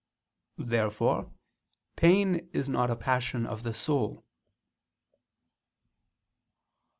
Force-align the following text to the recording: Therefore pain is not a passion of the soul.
Therefore 0.57 1.31
pain 1.95 2.49
is 2.53 2.67
not 2.67 2.89
a 2.89 2.95
passion 2.95 3.45
of 3.45 3.61
the 3.61 3.71
soul. 3.71 4.25